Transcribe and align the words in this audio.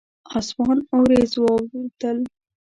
اسمان 0.37 0.77
اوریځ 0.93 1.31
واوبدل 1.41 2.17